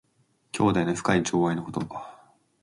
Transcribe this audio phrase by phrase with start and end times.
[0.51, 1.87] 兄弟の深い情愛のこと。